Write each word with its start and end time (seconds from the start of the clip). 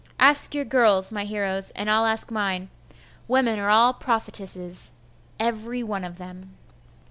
Ask 0.17 0.55
your 0.55 0.65
girls, 0.65 1.13
my 1.13 1.25
heroes, 1.25 1.69
and 1.75 1.87
I'll 1.87 2.07
ask 2.07 2.31
mine. 2.31 2.71
Women 3.27 3.59
are 3.59 3.69
all 3.69 3.93
prophetesses, 3.93 4.93
every 5.39 5.83
one 5.83 6.03
of 6.03 6.17
them. 6.17 6.55